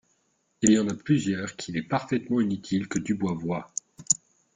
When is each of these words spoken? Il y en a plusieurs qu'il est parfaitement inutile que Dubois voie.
Il 0.63 0.71
y 0.71 0.79
en 0.79 0.87
a 0.89 0.95
plusieurs 0.95 1.55
qu'il 1.55 1.77
est 1.77 1.83
parfaitement 1.87 2.41
inutile 2.41 2.87
que 2.87 2.97
Dubois 2.97 3.35
voie. 3.35 3.71